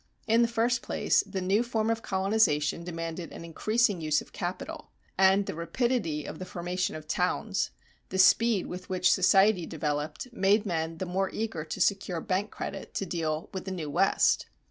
In 0.25 0.41
the 0.41 0.47
first 0.47 0.81
place 0.81 1.21
the 1.27 1.41
new 1.43 1.61
form 1.61 1.91
of 1.91 2.01
colonization 2.01 2.83
demanded 2.83 3.31
an 3.31 3.45
increasing 3.45 4.01
use 4.01 4.19
of 4.19 4.33
capital; 4.33 4.89
and 5.15 5.45
the 5.45 5.53
rapidity 5.53 6.25
of 6.25 6.39
the 6.39 6.43
formation 6.45 6.95
of 6.95 7.07
towns, 7.07 7.69
the 8.09 8.17
speed 8.17 8.65
with 8.65 8.89
which 8.89 9.13
society 9.13 9.67
developed, 9.67 10.27
made 10.31 10.65
men 10.65 10.97
the 10.97 11.05
more 11.05 11.29
eager 11.29 11.63
to 11.65 11.79
secure 11.79 12.19
bank 12.19 12.49
credit 12.49 12.95
to 12.95 13.05
deal 13.05 13.51
with 13.53 13.65
the 13.65 13.71
new 13.71 13.91
West. 13.91 14.47